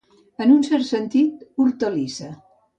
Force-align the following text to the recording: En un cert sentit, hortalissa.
En 0.45 0.53
un 0.53 0.63
cert 0.69 0.87
sentit, 0.87 1.45
hortalissa. 1.67 2.35